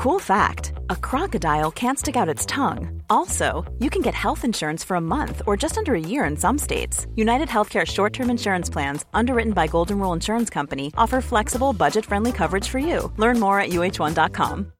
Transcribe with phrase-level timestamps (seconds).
[0.00, 3.02] Cool fact a crocodile can't stick out its tongue.
[3.10, 6.38] Also, you can get health insurance for a month or just under a year in
[6.38, 7.06] some states.
[7.16, 12.06] United Healthcare short term insurance plans, underwritten by Golden Rule Insurance Company, offer flexible, budget
[12.06, 13.12] friendly coverage for you.
[13.18, 14.72] Learn more at uh1.com.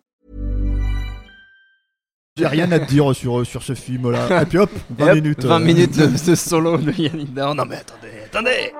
[2.38, 4.40] J'ai rien à te dire sur, sur ce film-là.
[4.40, 5.44] Et puis hop, 20 Et hop, minutes.
[5.44, 7.54] 20 euh, minutes de ce solo de Yannick Dahan.
[7.54, 8.72] Non mais attendez, attendez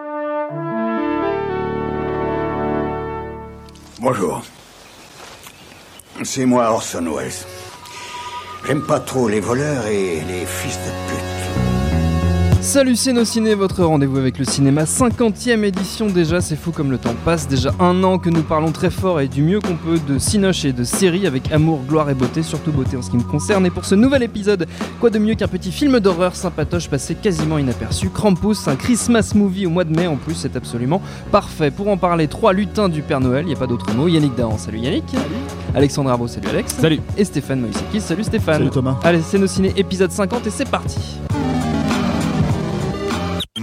[4.01, 4.43] Bonjour.
[6.23, 7.33] C'est moi Orson Welles.
[8.67, 12.63] J'aime pas trop les voleurs et les fils de pute.
[12.63, 16.91] Salut c'est nos ciné, votre rendez-vous avec le cinéma, 50e édition déjà, c'est fou comme
[16.91, 19.77] le temps passe, déjà un an que nous parlons très fort et du mieux qu'on
[19.77, 23.11] peut de cinoche et de séries avec amour, gloire et beauté, surtout beauté en ce
[23.11, 23.65] qui me concerne.
[23.65, 24.67] Et pour ce nouvel épisode,
[25.01, 29.65] quoi de mieux qu'un petit film d'horreur sympatoche passé quasiment inaperçu, Krampus, un Christmas movie
[29.65, 31.01] au mois de mai en plus, c'est absolument
[31.33, 31.71] parfait.
[31.71, 34.35] Pour en parler, trois lutins du Père Noël, il n'y a pas d'autre mot, Yannick
[34.35, 35.17] Dahan, salut Yannick.
[35.75, 36.75] Alexandre Arbo, salut Alex.
[36.75, 37.01] Salut.
[37.17, 38.59] Et Stéphane Moïsekis, salut Stéphane.
[38.59, 38.97] Salut Thomas.
[39.05, 41.19] Allez, c'est nos ciné épisode 50 et c'est parti.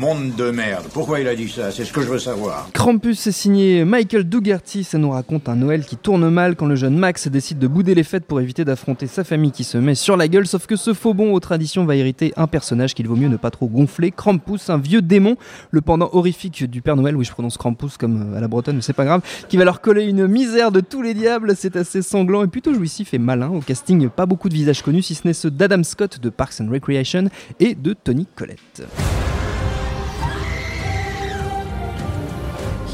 [0.07, 0.85] Monde de merde.
[0.93, 1.69] Pourquoi il a dit ça?
[1.69, 2.69] C'est ce que je veux savoir.
[2.71, 6.77] Krampus est signé Michael Dougherty, ça nous raconte un Noël qui tourne mal quand le
[6.77, 9.95] jeune Max décide de bouder les fêtes pour éviter d'affronter sa famille qui se met
[9.95, 13.05] sur la gueule, sauf que ce faux bon aux traditions va hériter un personnage qu'il
[13.05, 15.35] vaut mieux ne pas trop gonfler, Krampus, un vieux démon,
[15.71, 18.77] le pendant horrifique du Père Noël, oui je prononce Krampus comme euh, à la bretonne
[18.77, 21.75] mais c'est pas grave, qui va leur coller une misère de tous les diables, c'est
[21.75, 25.15] assez sanglant et plutôt jouissif et malin, au casting pas beaucoup de visages connus si
[25.15, 27.25] ce n'est ceux d'Adam Scott de Parks and Recreation
[27.59, 28.87] et de Tony Collette.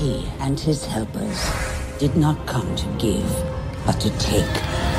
[0.04, 1.40] He and his helpers
[1.98, 3.24] did not come to give,
[3.86, 4.93] but to take.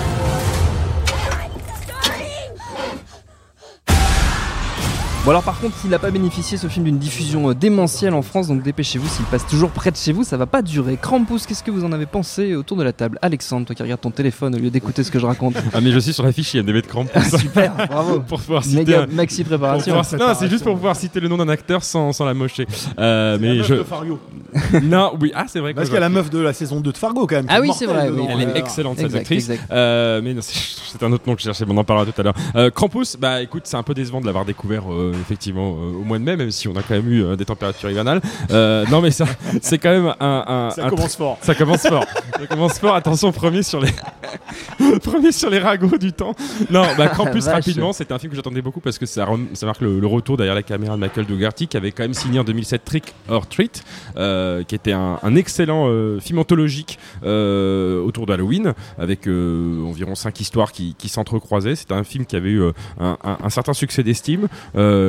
[5.24, 8.20] Bon alors par contre, il n'a pas bénéficié ce film d'une diffusion euh, démentielle en
[8.20, 10.98] France, donc dépêchez-vous, s'il passe toujours près de chez vous, ça va pas durer.
[11.00, 13.18] Krampus, qu'est-ce que vous en avez pensé autour de la table?
[13.22, 15.54] Alexandre, toi qui regardes ton téléphone au lieu d'écouter ce que je raconte.
[15.72, 17.36] Ah mais je suis sur la fiche IMDb de Krampus.
[17.38, 18.20] Super, bravo.
[18.28, 19.94] pour pouvoir citer Méga un- maxi préparation.
[20.02, 22.66] pouvoir- non, c'est juste pour pouvoir citer le nom d'un acteur sans, sans la mocher.
[22.98, 24.20] Euh, mais je de Fargo.
[24.82, 26.92] non, oui, ah c'est vrai Parce qu'il y a la meuf de la saison 2
[26.92, 27.46] de Fargo quand même.
[27.48, 29.48] Ah oui, c'est vrai, oui, Elle est excellente cette Exact, actrice.
[29.48, 29.72] exact.
[29.72, 30.52] Euh, mais non, c'est
[30.98, 32.34] c'est un autre nom que je cherchais, mais on en parlera tout à l'heure.
[32.56, 36.04] Euh, Krampus, bah écoute, c'est un peu décevant de l'avoir découvert euh, effectivement euh, au
[36.04, 38.20] mois de mai, même si on a quand même eu euh, des températures hivernales.
[38.50, 39.24] Euh, non, mais ça,
[39.62, 40.44] c'est quand même un.
[40.46, 41.38] un- Ça un commence fort.
[41.42, 42.04] Ça commence fort.
[42.38, 42.94] Ça commence fort.
[42.94, 43.90] Attention, premier sur les
[45.02, 46.34] premier sur les ragots du temps.
[46.70, 47.46] Non, bah Vache.
[47.46, 50.06] rapidement, c'était un film que j'attendais beaucoup parce que ça, rem- ça marque le, le
[50.06, 53.14] retour derrière la caméra de Michael Dougherty qui avait quand même signé en 2007 Trick
[53.28, 53.82] or Treat,
[54.16, 60.14] euh, qui était un, un excellent euh, film anthologique euh, autour d'Halloween avec euh, environ
[60.14, 61.74] cinq histoires qui, qui s'entrecroisaient.
[61.76, 65.03] C'était un film qui avait eu euh, un, un- un certain succès d'estime, euh,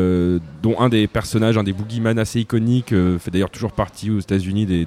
[0.61, 4.19] dont un des personnages, un des boogeyman assez iconiques, euh, fait d'ailleurs toujours partie aux
[4.19, 4.85] États-Unis des,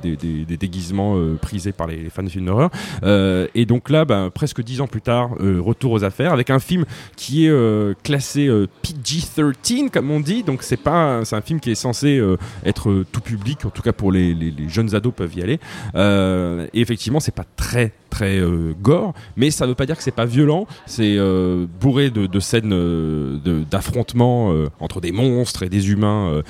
[0.57, 2.71] déguisements euh, prisés par les, fans de films d'horreur.
[3.03, 6.51] Euh, et donc là, ben, presque dix ans plus tard, euh, retour aux affaires avec
[6.51, 6.85] un film
[7.17, 10.43] qui est euh, classé euh, PG-13 comme on dit.
[10.43, 13.71] Donc c'est pas, c'est un film qui est censé euh, être euh, tout public, en
[13.71, 15.61] tout cas pour les, les- jeunes ados peuvent y aller.
[15.95, 20.03] Euh, et effectivement, c'est pas très très euh, gore, mais ça veut pas dire que
[20.03, 20.67] c'est pas violent.
[20.87, 23.39] C'est euh, bourré de, de scènes euh,
[23.71, 26.43] d'affrontements euh, entre des monstres et des humains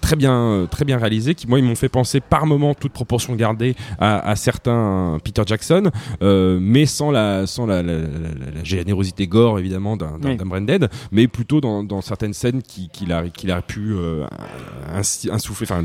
[0.00, 3.34] très bien très bien réalisés qui moi ils m'ont fait penser par moments toute proportion
[3.34, 8.64] gardée à, à certains Peter Jackson mais sans la sans la, la- la- la- la
[8.64, 10.36] générosité gore évidemment d'un Oui.
[10.36, 13.94] Branded mais plutôt dans, dans certaines scènes qui- qu'il a qu'il a pu
[15.30, 15.84] insouffler enfin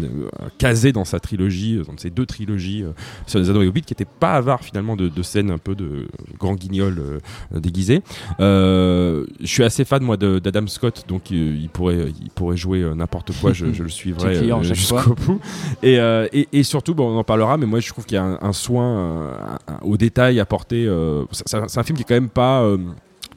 [0.58, 2.84] caser dans sa trilogie dans ses deux trilogies
[3.26, 5.76] sur les anneaux et Hobbit qui n'étaient pas avares finalement de, de scènes un peu
[5.76, 6.08] de
[6.40, 7.20] grand guignol euh,
[7.60, 8.02] déguisé
[8.40, 12.84] euh, je suis assez fan moi d'Adam Scott donc euh, il pourrait il pourrait jouer
[12.96, 15.40] n'importe quoi je, je le suivrai jusqu'au bout.
[15.84, 15.96] Et,
[16.34, 18.38] et, et surtout bon, on en parlera mais moi je trouve qu'il y a un,
[18.42, 20.88] un soin au détail apporté
[21.32, 22.64] c'est- un- film qui est quand même pas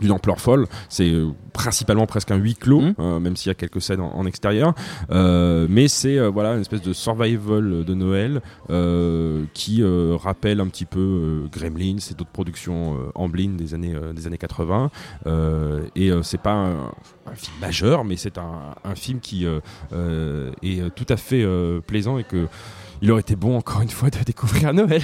[0.00, 2.94] d'une ampleur folle, c'est euh, principalement presque un huis clos, Mhm.
[2.98, 4.74] euh, même s'il y a quelques scènes en, en extérieur,
[5.10, 8.40] Euh, mais c'est euh, voilà une espèce de survival de Noël
[9.54, 9.82] qui
[10.22, 14.90] rappelle un petit peu Gremlins et d'autres productions Amblin des années des années 80,
[15.26, 16.76] Euh, et c'est pas un,
[17.26, 21.44] un film majeur, mais c'est un, un film qui est tout à fait
[21.86, 22.46] plaisant et que
[23.02, 25.02] il aurait été bon encore une fois de découvrir Noël.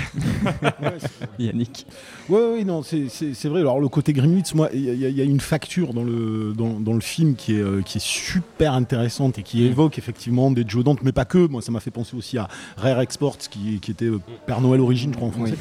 [1.39, 1.87] Yannick.
[2.29, 3.09] Ouais, ouais, non, c'est-
[3.49, 3.61] vrai.
[3.61, 6.93] Alors, le côté Grimwitz, moi, il y, a- y une facture dans le, dans, dans
[6.93, 10.85] le film qui est, euh, qui est super intéressante et qui évoque effectivement des Joe
[10.85, 11.47] Dante, mais pas que.
[11.47, 14.81] Moi, ça m'a fait penser aussi à Rare Exports, qui, qui était euh, Père Noël
[14.81, 15.55] Origine, je crois, en français.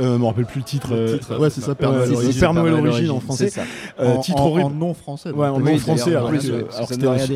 [0.00, 0.88] Euh, je me rappelle plus le titre.
[0.92, 2.40] euh, ouais, c'est ça, Père Noël Origine.
[2.40, 3.50] Père Noël Origine en français.
[3.50, 3.62] Ça.
[3.98, 5.30] En, titre en- en non français.
[5.30, 6.30] Ouais, en Oui, non français, alors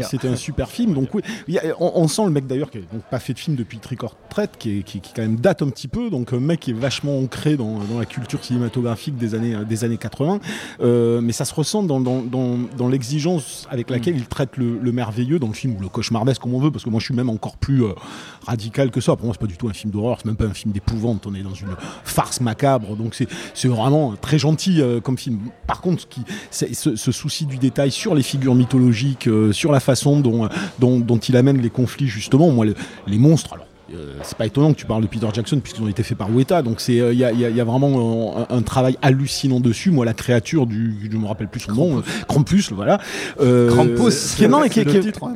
[0.09, 0.95] c'était un, super film.
[0.95, 1.23] Donc, oui,
[1.59, 4.03] a- on, on sent le mec d'ailleurs qui n'a pas fait de film depuis Trick
[4.05, 7.19] or qui, est, quand même date un petit peu, donc un mec qui est vachement
[7.19, 10.41] ancré dans, la culture cinématographique des années, des années 80,
[10.81, 15.49] euh, mais ça se ressent dans, l'exigence avec laquelle il traite le, le, merveilleux dans
[15.49, 17.57] le film, ou le cauchemardesque comme on veut, parce que moi je suis même encore
[17.57, 17.93] plus euh,
[18.47, 19.17] radical que ça.
[19.17, 21.27] Pour moi c'est pas du tout un film d'horreur, c'est même pas un film d'épouvante,
[21.27, 21.75] on est dans une
[22.05, 25.39] farce macabre, donc c'est vraiment très gentil euh, comme film.
[25.67, 26.07] Par contre,
[26.51, 30.49] ce, souci du détail sur les figures mythologiques, euh, sur la façon dont,
[31.29, 32.75] il amène les conflits justement, moi le,
[33.07, 35.89] les monstres, alors euh, c'est pas étonnant que tu parles de Peter Jackson puisqu'ils ont
[35.89, 36.63] été faits par Weta.
[36.63, 39.91] Donc c'est il euh, y, a, y, a, vraiment un, un, travail hallucinant dessus.
[39.91, 42.73] Moi la créature du je me rappelle plus son nom Krampus.
[42.73, 43.01] voilà.
[43.41, 44.35] Euh, Krampus.
[44.35, 45.31] qui est, non, qui, hein, c'est le titre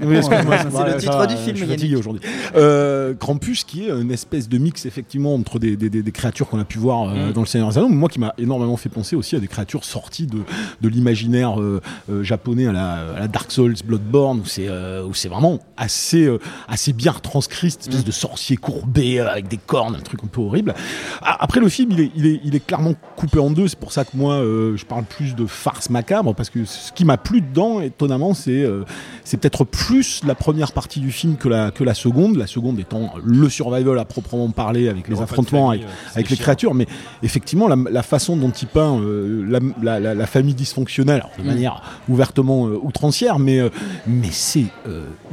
[1.01, 2.23] ça, du film je suis fatigué aujourd'hui.
[2.55, 6.49] Euh, Krampus qui est une espèce de mix effectivement entre des, des, des, des créatures
[6.49, 7.33] qu'on a pu voir euh, mm.
[7.33, 9.85] dans le Seigneur des Anneaux moi qui m'a énormément fait penser aussi à des créatures
[9.85, 10.41] sorties de,
[10.81, 11.57] de l'imaginaire
[12.23, 16.29] japonais à la, à la, Dark Souls Bloodborne où c'est où c'est vraiment assez
[16.69, 18.05] assez bien retranscrit cette espèce mm.
[18.05, 20.75] de sorcier courbé euh, avec des cornes, un truc un peu horrible.
[21.23, 23.69] Après, le film, il est, il est, il est clairement coupé en deux.
[23.69, 26.93] C'est pour ça que moi, euh, je parle plus de farce macabre parce que ce
[26.93, 28.85] qui m'a plu dedans, étonnamment, c'est euh,
[29.25, 32.37] c'est peut-être plus la première partie du film que la, que la seconde.
[32.37, 36.37] La seconde étant le survival à proprement parler avec les affrontements famille, avec, avec les
[36.37, 36.75] créatures.
[36.75, 36.87] Mais
[37.23, 41.47] effectivement, la, la façon dont il peint la, la, la, famille dysfonctionnelle, alors, de mmh.
[41.47, 43.61] manière ouvertement outrancière, mais,
[44.07, 44.67] mais c'est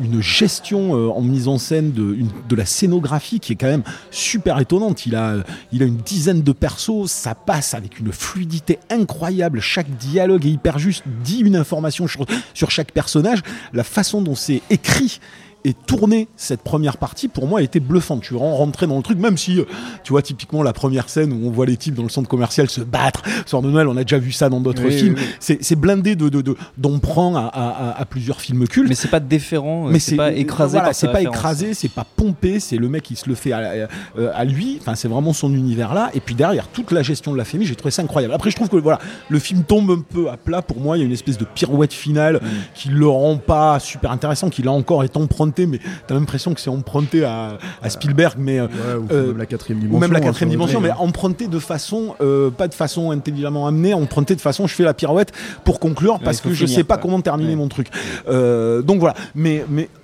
[0.02, 2.99] une gestion en mise en scène de, une, de la scénographie
[3.40, 5.06] qui est quand même super étonnante.
[5.06, 9.60] Il a, a une dizaine de persos, ça passe avec une fluidité incroyable.
[9.60, 12.08] Chaque dialogue est hyper juste, dit une information
[12.54, 13.40] sur chaque personnage.
[13.74, 15.20] La façon dont c'est écrit
[15.66, 18.26] et tourner cette première partie pour moi été bluffante.
[18.26, 19.60] Vraiment rentré dans le truc, même si
[20.04, 22.70] tu vois typiquement la première scène où on voit les types dans le centre commercial
[22.70, 23.24] se battre.
[23.46, 25.16] Sort de Noël, on a déjà vu ça dans d'autres oui, films.
[25.18, 25.58] Oui, oui.
[25.62, 26.30] C'est blindé de
[26.78, 28.90] d'emprunt de, de, à, à, à, plusieurs films cultes.
[28.90, 30.78] Mais c'est pas déférent, mais c'est pas écrasé.
[30.78, 33.88] Voilà, c'est pas écrasé, c'est pas pompé, c'est le mec qui se le fait à,
[34.34, 34.78] à lui.
[34.80, 36.10] Enfin, c'est vraiment son univers là.
[36.14, 38.34] Et puis derrière toute la gestion de la famille, j'ai trouvé ça incroyable.
[38.34, 40.98] Après, je trouve que voilà, le film tombe un peu à plat pour moi.
[40.98, 42.48] Il y a une espèce de pirouette finale mm.
[42.76, 46.62] qui le rend pas super intéressant, qui là encore est emprunté mais t'as l'impression que
[46.62, 50.12] c'est emprunté à, à, Spielberg, mais ouais, ou euh, même la quatrième dimension, ou même
[50.12, 54.42] la quatrième dimension, mais emprunté de façon euh, pas de façon intelligemment amenée, emprunté de
[54.42, 55.32] façon je fais la pirouette
[55.64, 57.88] pour conclure parce que je sais pas comment terminer mon truc.
[58.28, 59.99] Euh, donc voilà, mais mais euh,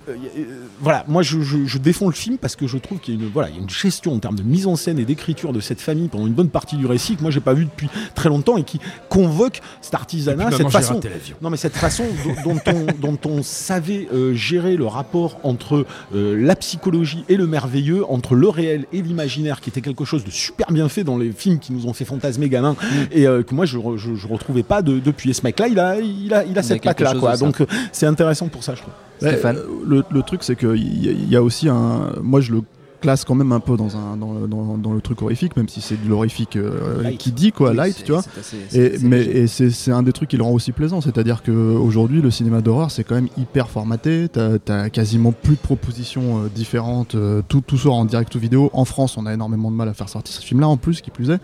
[0.80, 3.20] voilà, moi je, je, je, défends le film parce que je trouve qu'il y a
[3.20, 5.52] une voilà, il y a une gestion en termes de mise en scène et d'écriture
[5.52, 7.88] de cette famille pendant une bonne partie du récit que moi j'ai pas vu depuis
[8.14, 11.00] très longtemps et qui convoque cet artisanat, cette façon,
[11.42, 12.04] non mais cette façon
[12.44, 17.46] dont, on, dont on savait euh, gérer le rapport entre euh, la psychologie et le
[17.46, 21.18] merveilleux, entre le réel et l'imaginaire, qui était quelque chose de super bien fait dans
[21.18, 22.86] les films qui nous ont fait fantasmer gamin mm.
[23.12, 25.30] et euh, que moi je, je, je, retrouvais pas de, depuis.
[25.30, 27.36] Et ce mec-là, il a, il a, il a cette patte là, quoi.
[27.36, 27.62] Donc
[27.92, 28.92] c'est intéressant pour ça, je trouve.
[29.18, 29.58] Stéphane.
[29.86, 32.12] Le, le, truc, c'est qu'il y, y, a aussi un.
[32.22, 32.62] Moi, je le
[33.06, 35.80] classe quand même un peu dans, un, dans, dans, dans le truc horrifique, même si
[35.80, 38.24] c'est de l'horrifique euh, qui dit quoi, oui, light, tu vois.
[38.36, 42.32] Assez, et, mais c'est un des trucs qui le rend aussi plaisant, c'est-à-dire qu'aujourd'hui le
[42.32, 47.14] cinéma d'horreur c'est quand même hyper formaté, t'as as quasiment plus de propositions euh, différentes,
[47.14, 48.70] euh, tout, tout sort en direct ou vidéo.
[48.72, 51.12] En France, on a énormément de mal à faire sortir ce film-là en plus, qui
[51.12, 51.38] plus est.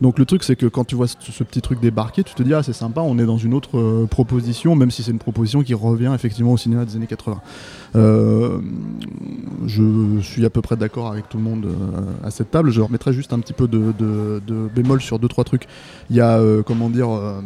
[0.00, 2.42] Donc le truc c'est que quand tu vois ce, ce, petit truc débarquer, tu te
[2.42, 5.62] dis ah c'est sympa, on est dans une autre proposition, même si c'est une proposition
[5.62, 7.40] qui revient effectivement au cinéma des années 80.
[7.96, 8.58] Euh,
[9.66, 12.70] je suis à peu près d'accord avec tout le monde euh, à cette table.
[12.70, 15.66] Je remettrai juste un petit peu de, de, de bémol sur deux trois trucs.
[16.10, 17.40] Il y a euh, comment dire euh,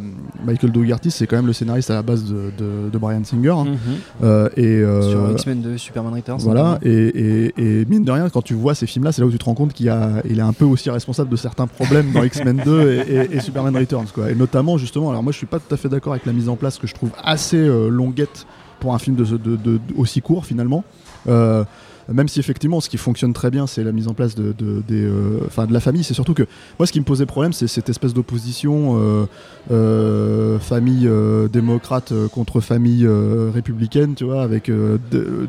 [0.45, 3.65] Michael Dougherty, c'est quand même le scénariste à la base de, de Brian Singer hein.
[3.65, 4.49] mm -hmm.
[4.57, 6.41] et sur X-Men 2, Superman Returns.
[6.41, 6.79] Voilà.
[6.81, 9.37] Et, et, et, mine de rien, quand tu vois ces films-là, c'est là où tu
[9.37, 9.91] te rends compte qu'il
[10.29, 13.75] il est un peu aussi responsable de certains problèmes dans X-Men 2 et, et, Superman
[13.75, 14.29] Returns, quoi.
[14.31, 16.49] Et notamment justement, alors moi je suis pas tout à fait d'accord avec la mise
[16.49, 18.45] en place que je trouve assez longuette
[18.79, 20.83] pour un film de, de, de, aussi court finalement.
[21.27, 21.63] Euh,
[22.11, 24.53] même si effectivement ce qui fonctionne très bien c'est la mise en place de,
[24.91, 26.43] euh, de la famille, c'est surtout que
[26.77, 29.25] moi ce qui me posait problème c'est cette espèce d'opposition euh,
[29.71, 31.09] euh, famille
[31.51, 33.07] démocrate contre famille
[33.53, 34.71] républicaine, tu vois, avec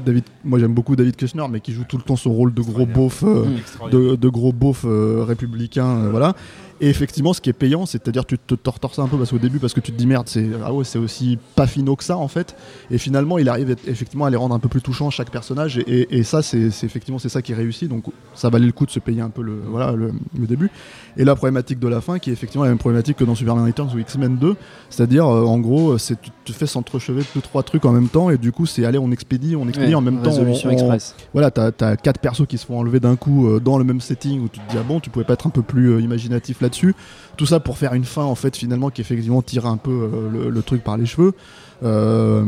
[0.04, 2.62] David, moi j'aime beaucoup David Kushner mais qui joue tout le temps son rôle de
[2.62, 6.34] gros beauf, de, de, gros beauf républicain, voilà.
[6.80, 9.38] Et effectivement, ce qui est payant, c'est-à-dire tu te tortores ça un peu parce qu'au
[9.38, 12.04] début, parce que tu te dis merde, c'est ah ouais, c'est aussi pas finaux que
[12.04, 12.56] ça en fait.
[12.90, 15.76] Et finalement, il arrive effectivement à les rendre un peu plus touchants chaque personnage.
[15.76, 17.88] Et, et, et ça, c'est effectivement c'est ça qui réussit.
[17.88, 20.70] Donc ça valait le coup de se payer un peu le voilà le, le, début.
[21.18, 23.66] Et la problématique de la fin, qui est effectivement la même problématique que dans Superman
[23.66, 24.56] Returns ou X-Men 2,
[24.88, 28.30] c'est-à-dire euh, en gros, c'est tu te fais s'entrechever deux trois trucs en même temps
[28.30, 30.32] et du coup c'est aller on expédie, on expédie ouais, en même temps.
[30.32, 31.14] On, express.
[31.34, 34.00] Voilà, t'as as quatre persos qui se font enlever d'un coup euh, dans le même
[34.00, 36.00] setting où tu te dis ah bon, tu pouvais pas être un peu plus euh,
[36.00, 36.94] imaginatif là dessus
[37.36, 40.50] Tout ça pour faire une fin en fait finalement qui effectivement tire un peu euh,
[40.50, 41.34] le, truc par les cheveux.
[41.82, 42.44] Euh,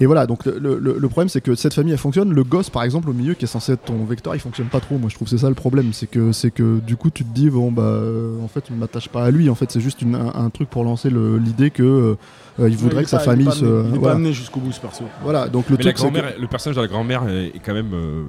[0.00, 2.32] Et voilà, donc le, le- le problème c'est que cette famille elle fonctionne.
[2.34, 4.80] Le gosse par exemple au milieu qui est censé être ton vecteur, il fonctionne pas
[4.80, 4.98] trop.
[4.98, 7.24] Moi je trouve que c'est ça le problème, c'est que c'est que du coup tu
[7.24, 9.48] te dis bon bah euh, en fait je ne m'attache pas à lui.
[9.48, 12.16] En fait c'est juste une- un, un truc pour lancer l'idée que
[12.60, 13.64] euh, il voudrait Ouais, que sa pas- il est famille pas se.
[13.64, 14.14] amené- Il est voilà.
[14.14, 15.04] pas amené jusqu'au bout ce perso.
[15.22, 17.92] Voilà, donc le truc que- le personnage de la grand-mère est, est quand même.
[17.94, 18.22] euh,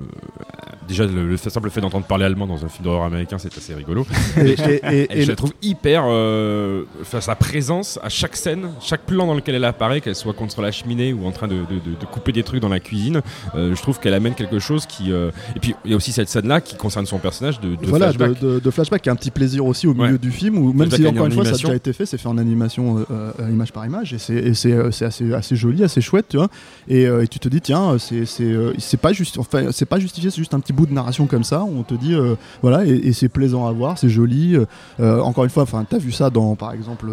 [0.87, 3.73] déjà, le, le simple fait d'entendre parler allemand dans un film d'horreur américain, c'est assez
[3.73, 4.05] rigolo.
[4.37, 6.03] et, et- et- Et, et je la trouve hyper.
[6.07, 10.33] euh, Enfin, sa présence à chaque scène, chaque plan dans lequel elle apparaît, qu'elle soit
[10.33, 12.79] contre la cheminée ou en train de, de- de- de couper des trucs dans la
[12.79, 13.21] cuisine,
[13.55, 15.11] euh, je trouve qu'elle amène quelque chose qui.
[15.11, 17.85] euh, Et puis, il y a aussi cette scène-là qui concerne son personnage de, de
[17.85, 18.39] voilà, flashback.
[18.41, 20.17] de- flashback, qui est un petit plaisir aussi au milieu Ouais.
[20.17, 22.17] du film, où même si en encore une fois ça a déjà été fait, c'est
[22.17, 26.37] fait en animation euh, image par image, et c'est assez, assez joli, assez chouette, tu
[26.37, 26.49] vois.
[26.87, 30.59] Et, et tu te dis, tiens, c'est pas, juste, enfin, pas justifié, c'est juste un
[30.59, 32.15] petit bout de narration comme ça, où on te dit,
[32.61, 34.57] voilà, et, et c'est plaisant à voir, c'est joli.
[34.99, 37.07] encore une fois, enfin, t'as vu ça dans, par exemple.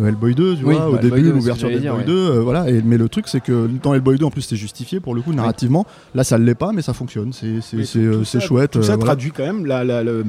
[0.00, 2.12] Euh, Hellboy 2, tu Oui, vois, bah, au Hellboy début, 2, l'ouverture d'Hellboy j'allais 2,
[2.12, 2.68] euh, voilà.
[2.70, 5.20] Et, mais le truc, c'est que dans Hellboy 2, en plus, c'est justifié pour le
[5.22, 5.86] coup, narrativement.
[6.14, 7.32] Là, ça l'est pas, mais ça fonctionne.
[7.32, 7.46] C'est
[7.98, 8.72] euh, chouette.
[8.72, 9.04] Tout ça voilà.
[9.04, 10.24] traduit quand même la- la- le-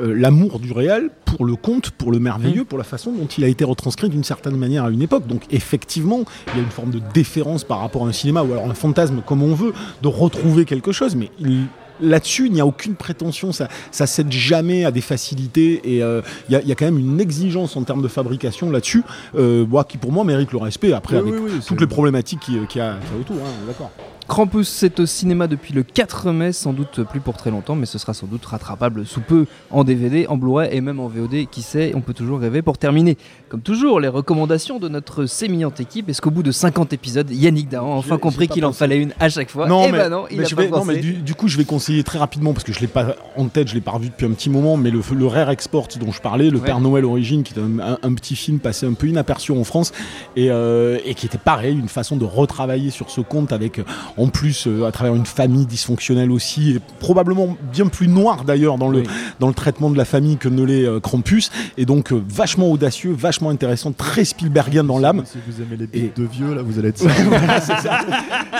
[0.00, 3.48] l'amour du réel pour le conte, pour le merveilleux, pour la façon dont il a
[3.48, 5.26] été retranscrit d'une certaine manière à une époque.
[5.26, 6.20] Donc effectivement,
[6.54, 8.74] il y a une forme de déférence par rapport à un cinéma ou alors un
[8.74, 9.72] fantasme comme on veut,
[10.02, 11.64] de retrouver quelque chose, mais il-
[12.00, 16.20] Là-dessus, il n'y a aucune prétention, ça, ça cède jamais à des facilités et euh,
[16.48, 19.02] il y, a- y a quand même une exigence en termes de fabrication là-dessus,
[19.36, 20.92] euh, qui pour moi mérite le respect.
[20.92, 22.96] Après, Oui, avec oui, oui, c'est- toutes les problématiques qu'il y a, qu'il y a
[23.20, 23.90] autour, hein, d'accord.
[24.28, 27.86] Krampus, c'est au cinéma depuis le 4 mai, sans doute plus pour très longtemps, mais
[27.86, 31.46] ce sera sans doute rattrapable sous peu en DVD, en Blu-ray et même en VOD,
[31.50, 32.60] qui sait, on peut toujours rêver.
[32.60, 33.16] Pour terminer,
[33.48, 36.10] comme toujours, les recommandations de notre sémillante équipe.
[36.10, 39.14] Est-ce qu'au bout de 50 épisodes, Yannick Dahan a enfin compris qu'il en fallait une
[39.18, 39.66] à chaque fois?
[39.66, 40.92] Non, Eh mais, ben non, il mais a je pas vais- non, pensé.
[40.92, 43.46] mais du, du coup, je vais conseiller très rapidement parce que je l'ai pas en
[43.46, 44.76] tête, je l'ai pas revu depuis un petit moment.
[44.76, 46.66] Mais le, le Rare Export dont je parlais, le Ouais.
[46.66, 49.64] Père Noël Origine, qui est un, un- un petit film passé un peu inaperçu en
[49.64, 49.92] France
[50.36, 53.80] et, euh, et qui était pareil, une façon de retravailler sur ce conte avec,
[54.18, 58.76] en plus, euh, à travers une famille dysfonctionnelle aussi, et probablement bien plus noire d'ailleurs
[58.78, 59.06] dans le Oui.
[59.40, 61.50] dans le traitement de la famille que ne l'est euh, Krampus.
[61.76, 65.22] Et donc euh, vachement audacieux, vachement intéressant, très Spielbergien dans l'âme.
[65.24, 66.98] Si vous aimez les Et- bites de vieux, là, vous allez être
[67.28, 68.00] Voilà, c'est ça.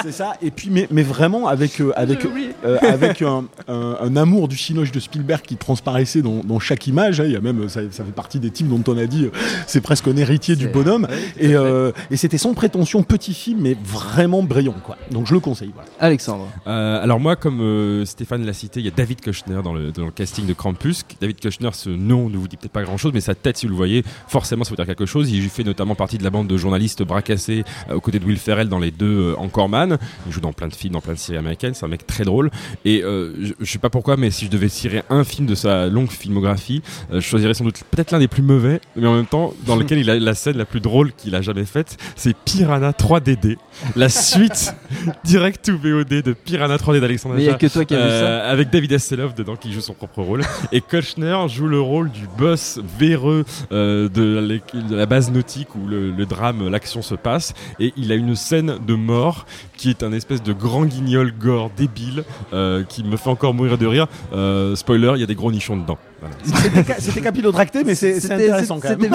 [0.03, 0.35] C'est ça.
[0.43, 2.25] Et puis, mais, mais vraiment avec, euh, avec,
[2.65, 6.87] euh, avec un, un- un amour du cinoche de Spielberg qui transparaissait dans, dans chaque
[6.87, 7.21] image.
[7.21, 7.25] hein.
[7.27, 9.31] Il y a même, ça, ça fait partie des types dont on a dit, euh,
[9.67, 11.07] c'est presque un héritier du bonhomme.
[11.11, 11.17] Ouais,
[11.51, 14.75] Et, euh, et c'était sans prétention, petit film, mais vraiment brillant.
[14.85, 14.97] Quoi.
[15.11, 15.71] Donc je le conseille.
[15.75, 15.89] Voilà.
[16.01, 16.49] Alexandre.
[16.67, 19.93] Euh, alors moi, comme euh, Stéphane l'a cité, il y a David Kushner dans le,
[19.93, 21.05] dans le casting de Krampus.
[21.21, 23.71] David Kushner, ce nom ne vous dit peut-être pas grand-chose, mais sa tête, si vous
[23.71, 25.31] le voyez, forcément, ça veut dire quelque chose.
[25.31, 28.39] Il fait notamment partie de la bande de journalistes bracassés euh, aux côtés de Will
[28.39, 29.99] Ferrell dans les deux euh, Encore Man.
[30.27, 31.75] Il joue dans plein de films, dans plein de séries américaines.
[31.75, 32.51] C'est un mec très drôle.
[32.85, 35.55] Et euh, je, je sais pas pourquoi, mais si je devais tirer un film de
[35.55, 39.15] sa longue filmographie, euh, je choisirais sans doute peut-être l'un des plus mauvais, mais en
[39.15, 41.97] même temps, dans lequel il a la scène la plus drôle qu'il a jamais faite,
[42.17, 43.57] c'est Piranha 3DD,
[43.97, 44.75] la suite
[45.39, 47.99] direct to VOD de Piranha 3D d'Alexandre Mais il n'y a que toi qui as
[47.99, 48.27] vu ça.
[48.27, 50.43] Euh, avec David Hasselhoff dedans qui joue son propre rôle
[50.73, 55.75] et Kushner joue le rôle du boss véreux euh, de, la, de la base nautique
[55.77, 59.47] où le, le drame l'action se passe et il a une scène de mort
[59.79, 63.79] qui est un espèce de grand guignol gore débile euh, qui me fait encore mourir
[63.79, 66.35] de rire Euh, spoiler il y a des gros nichons dedans Voilà.
[66.45, 69.11] C'était ca- C'était capillotracté, mais c'est intéressant quand même.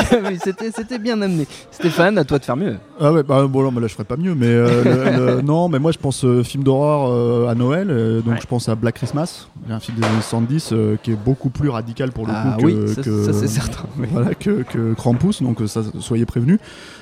[0.80, 1.48] c'était bien- oui, amené.
[1.70, 2.78] Stéphane, à toi de faire mieux.
[3.00, 5.42] Ah ouais, bah bon, non, mais là je ferais pas mieux, mais euh, le- le-
[5.52, 8.40] non, mais moi je pense euh, film d'horreur euh, à Noël, euh, donc Ouais.
[8.42, 11.68] je pense à Black Christmas, un film des années 70 euh, qui est beaucoup plus
[11.70, 13.84] radical pour le Ah coup oui, que, ça, que- ça, c'est certain.
[14.00, 14.08] oui.
[14.10, 16.60] voilà, que, que Krampus, donc ça, soyez prévenus.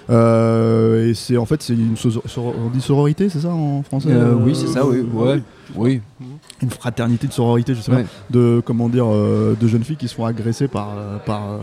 [0.09, 1.95] Euh, et c'est en fait c'est une
[2.81, 3.50] sororité, c'est ça?
[3.51, 5.01] En français Euh, euh, oui, c'est ça, oui.
[5.13, 5.41] Ouais.
[5.75, 6.01] Oui.
[6.61, 10.07] Une fraternité de sororité, je sais pas, de comment dire, euh, de jeunes filles qui
[10.07, 10.89] se font agresser par
[11.25, 11.59] par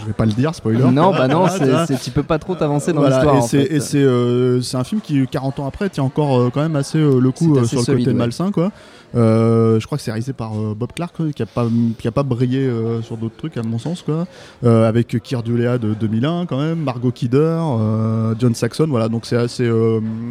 [0.00, 0.78] je vais pas le dire, spoiler.
[0.90, 1.46] Non, bah non,
[1.86, 3.64] c'est- tu peux pas trop t'avancer dans Voilà, l'histoire.
[3.70, 6.76] et c'est euh, c'est un film qui 40 ans après tient encore euh, quand même
[6.76, 8.18] assez euh, le coup assez sur le solide, côté ouais.
[8.18, 8.70] malsain quoi.
[9.14, 11.66] Je crois que c'est réalisé par Bob Clark euh, qui a pas
[11.98, 12.68] qui a pas brillé
[13.02, 14.26] sur d'autres trucs à mon sens quoi.
[14.64, 17.60] Avec Keir Dullea de 2001 quand même, Margot Kidder,
[18.38, 19.70] John Saxon voilà donc c'est assez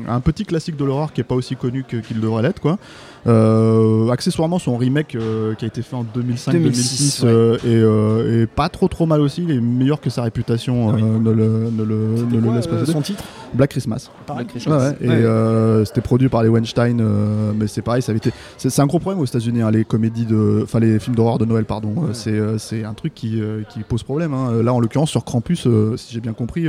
[0.08, 2.78] un petit classique de l'horreur qui est pas aussi connu que- qu'il devrait l'être quoi.
[3.26, 7.68] Euh, accessoirement son remake euh, qui a été fait en 2005 2006, 2006 euh, et,
[7.68, 11.02] euh, et pas trop trop mal aussi, il est meilleur que sa réputation Oui.
[11.02, 11.96] ne le ne le,
[12.30, 13.24] ne le quoi, laisse pas euh, son titre?
[13.54, 14.10] Black Christmas.
[14.28, 14.44] Pareil.
[14.46, 14.90] Black Ouais, Christmas.
[14.90, 14.98] ouais.
[15.02, 15.16] Et Ouais.
[15.16, 18.32] euh, c'était produit par les Weinstein, euh, mais c'est pareil, ça avait été.
[18.58, 21.46] C'est un gros problème aux États-Unis, hein, les comédies de, enfin les films d'horreur de
[21.46, 21.94] Noël, pardon.
[22.12, 24.34] C'est euh, c'est un truc qui, euh, qui pose problème.
[24.34, 24.62] hein.
[24.62, 26.68] Là, en l'occurrence, sur Krampus, euh, si j'ai bien compris.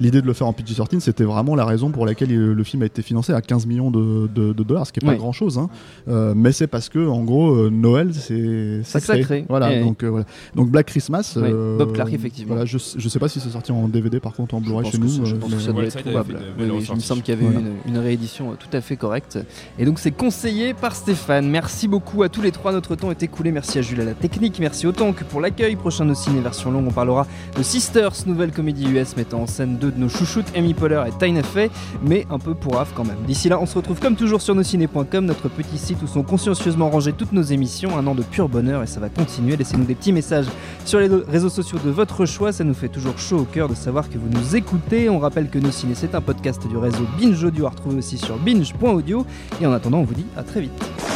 [0.00, 2.82] L'idée de le faire en PG-13, c'était vraiment la raison pour laquelle il- le film
[2.82, 5.32] a été financé à 15 millions de, de- de dollars, ce qui est pas grand
[5.32, 5.58] chose.
[5.58, 5.68] Hein.
[6.08, 9.18] Euh, mais c'est parce que en gros euh, Noël c'est sacré.
[9.20, 9.44] sacré.
[9.48, 9.80] Voilà, oui.
[9.82, 10.26] donc euh, voilà.
[10.54, 11.34] Donc Black Christmas.
[11.36, 12.54] Oui, Bob Clark, effectivement.
[12.54, 14.98] Voilà, je, je sais pas si c'est sorti en DVD par contre en Blu-ray chez
[14.98, 15.24] nous.
[15.24, 17.60] je pense que ça doit être oui, il me semble qu'il y avait Voilà.
[17.60, 19.38] eu une, une réédition tout à fait correcte.
[19.78, 21.48] Et donc c'est conseillé par Stéphane.
[21.48, 22.72] Merci beaucoup à tous les trois.
[22.72, 23.50] Notre temps est écoulé.
[23.52, 24.58] Merci à Jules à la technique.
[24.60, 25.76] Merci autant que pour l'accueil.
[25.76, 27.26] Prochain nos ciné version longue, on parlera
[27.56, 31.18] de Sisters, nouvelle comédie US mettant en scène deux de nos chouchoutes, Amy Poehler et
[31.18, 31.70] Tyne Fey,
[32.02, 33.16] mais un peu pour Raph quand même.
[33.26, 36.90] D'ici là, on se retrouve comme toujours sur nosciné.com, notre petit site où sont consciencieusement
[36.90, 37.96] rangées toutes nos émissions.
[37.96, 39.56] Un an de pur bonheur et ça va continuer.
[39.56, 40.46] Laissez-nous des petits messages
[40.84, 42.52] sur les réseaux sociaux de votre choix.
[42.52, 45.08] Ça nous fait toujours chaud au cœur de savoir que vous nous écoutez.
[45.08, 48.18] On rappelle que Nos Ciné, c'est un podcast du réseau Binge Audio à retrouver aussi
[48.18, 49.26] sur binge.audio.
[49.60, 51.15] Et en attendant, on vous dit à très vite.